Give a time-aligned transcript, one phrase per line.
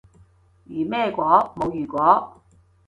[0.63, 1.53] 如咩果？
[1.55, 2.41] 冇如果